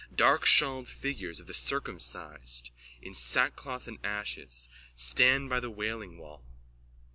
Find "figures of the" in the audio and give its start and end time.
0.87-1.53